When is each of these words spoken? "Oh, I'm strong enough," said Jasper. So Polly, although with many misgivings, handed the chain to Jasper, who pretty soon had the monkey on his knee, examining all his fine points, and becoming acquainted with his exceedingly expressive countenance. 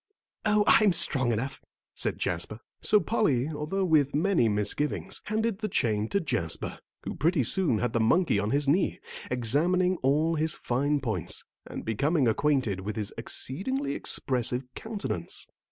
"Oh, 0.45 0.63
I'm 0.65 0.93
strong 0.93 1.31
enough," 1.31 1.61
said 1.93 2.17
Jasper. 2.17 2.59
So 2.81 2.99
Polly, 2.99 3.49
although 3.49 3.85
with 3.85 4.15
many 4.15 4.49
misgivings, 4.49 5.21
handed 5.25 5.59
the 5.59 5.67
chain 5.67 6.07
to 6.09 6.19
Jasper, 6.19 6.79
who 7.03 7.13
pretty 7.13 7.43
soon 7.43 7.77
had 7.77 7.93
the 7.93 7.99
monkey 7.99 8.39
on 8.39 8.49
his 8.49 8.67
knee, 8.67 8.99
examining 9.29 9.97
all 9.97 10.33
his 10.33 10.55
fine 10.55 11.01
points, 11.01 11.43
and 11.67 11.85
becoming 11.85 12.27
acquainted 12.27 12.79
with 12.81 12.95
his 12.95 13.13
exceedingly 13.15 13.93
expressive 13.93 14.63
countenance. 14.73 15.45